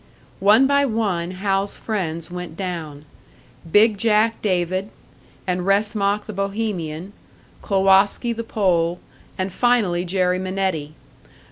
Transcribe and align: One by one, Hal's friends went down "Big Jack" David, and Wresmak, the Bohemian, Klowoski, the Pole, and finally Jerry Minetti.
One 0.39 0.65
by 0.65 0.83
one, 0.83 1.29
Hal's 1.29 1.77
friends 1.77 2.31
went 2.31 2.57
down 2.57 3.05
"Big 3.71 3.99
Jack" 3.99 4.41
David, 4.41 4.89
and 5.45 5.63
Wresmak, 5.63 6.23
the 6.25 6.33
Bohemian, 6.33 7.13
Klowoski, 7.61 8.33
the 8.35 8.43
Pole, 8.43 8.99
and 9.37 9.53
finally 9.53 10.03
Jerry 10.03 10.39
Minetti. 10.39 10.95